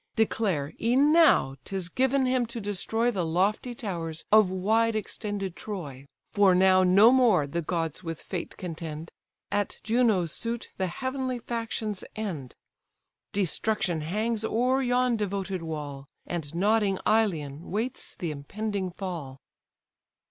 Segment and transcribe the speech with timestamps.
[0.15, 6.07] Declare, e'en now 'tis given him to destroy The lofty towers of wide extended Troy.
[6.31, 9.11] For now no more the gods with fate contend,
[9.51, 12.55] At Juno's suit the heavenly factions end.
[13.31, 19.37] Destruction hangs o'er yon devoted wall, And nodding Ilion waits the impending fall."